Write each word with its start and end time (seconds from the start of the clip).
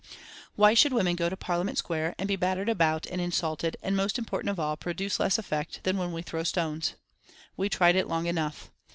Why 0.55 0.73
should 0.73 0.93
women 0.93 1.15
go 1.15 1.29
to 1.29 1.37
Parliament 1.37 1.77
Square 1.77 2.15
and 2.17 2.27
be 2.27 2.35
battered 2.35 2.69
about 2.69 3.05
and 3.05 3.21
insulted, 3.21 3.77
and 3.83 3.95
most 3.95 4.17
important 4.17 4.49
of 4.49 4.59
all, 4.59 4.75
produce 4.75 5.19
less 5.19 5.37
effect 5.37 5.83
than 5.83 5.95
when 5.99 6.11
we 6.11 6.23
throw 6.23 6.41
stones? 6.41 6.95
We 7.55 7.69
tried 7.69 7.95
it 7.95 8.07
long 8.07 8.25
enough. 8.25 8.71